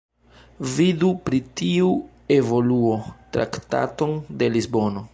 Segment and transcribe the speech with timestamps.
[0.77, 1.91] Vidu pri tiu
[2.39, 2.99] evoluo
[3.39, 5.07] Traktaton de Lisbono.